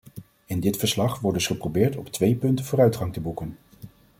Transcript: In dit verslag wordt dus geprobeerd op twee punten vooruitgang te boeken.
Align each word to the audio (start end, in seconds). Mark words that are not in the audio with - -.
In 0.45 0.59
dit 0.59 0.77
verslag 0.77 1.19
wordt 1.19 1.37
dus 1.37 1.47
geprobeerd 1.47 1.95
op 1.97 2.07
twee 2.07 2.35
punten 2.35 2.65
vooruitgang 2.65 3.13
te 3.13 3.19
boeken. 3.21 3.57